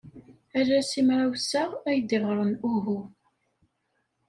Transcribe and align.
Ala 0.57 0.79
simraw-sa 0.91 1.63
ay 1.89 1.97
ideɣren 2.01 2.53
uhu. 2.73 2.99